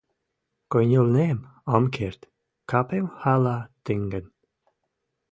[0.71, 1.39] Кӹньӹлнем—
[1.75, 2.21] ам керд,
[2.69, 4.25] кӓпем хӓлӓ тӹнгӹн.